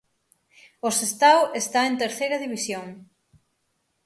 O 0.87 0.89
Sestao 0.99 1.41
está 1.61 1.81
en 1.89 1.95
Terceira 2.03 2.37
División. 2.45 2.85